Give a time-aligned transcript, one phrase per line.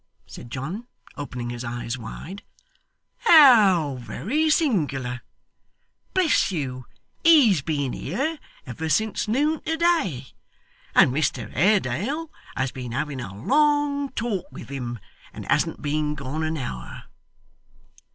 [0.25, 2.41] said John, opening his eyes wide.
[3.17, 5.21] 'How very singular!
[6.15, 6.87] Bless you,
[7.23, 10.29] he's been here ever since noon to day,
[10.95, 14.97] and Mr Haredale has been having a long talk with him,
[15.33, 17.03] and hasn't been gone an hour.